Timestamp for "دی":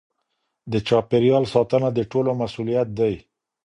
2.99-3.13